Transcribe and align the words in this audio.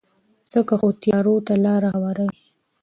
ځکه 0.53 0.73
خو 0.79 0.87
تیارو 1.03 1.35
ته 1.47 1.53
لارې 1.65 1.87
هواروي. 1.95 2.39